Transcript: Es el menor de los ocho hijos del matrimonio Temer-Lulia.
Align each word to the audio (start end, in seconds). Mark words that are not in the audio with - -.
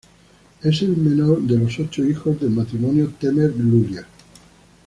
Es 0.63 0.81
el 0.81 0.97
menor 0.97 1.41
de 1.43 1.59
los 1.59 1.77
ocho 1.79 2.03
hijos 2.03 2.39
del 2.39 2.49
matrimonio 2.49 3.13
Temer-Lulia. 3.21 4.07